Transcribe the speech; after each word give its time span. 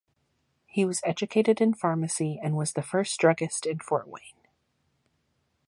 He 0.65 0.83
was 0.83 0.99
educated 1.05 1.61
in 1.61 1.75
pharmacy 1.75 2.39
and 2.43 2.57
was 2.57 2.73
the 2.73 2.81
first 2.81 3.19
druggist 3.19 3.67
in 3.67 3.77
Fort 3.77 4.07
Wayne. 4.07 4.47